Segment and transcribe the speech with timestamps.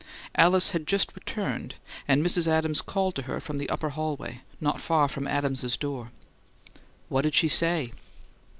[0.33, 1.75] Alice had just returned,
[2.07, 2.47] and Mrs.
[2.47, 6.09] Adams called to her from the upper hallway, not far from Adams's door.
[7.07, 7.91] "What did she SAY?"